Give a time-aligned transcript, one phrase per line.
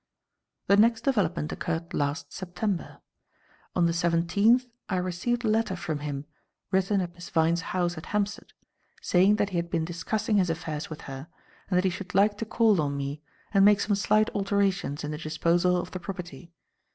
[0.65, 3.01] "The next development occurred last September.
[3.75, 6.25] On the seventeenth I received a letter from him,
[6.71, 8.51] written at Miss Vyne's house at Hampstead,
[9.03, 11.27] saying that he had been discussing his affairs with her
[11.69, 13.21] and that he should like to call on me
[13.53, 16.51] and make some slight alterations in the disposal of the property.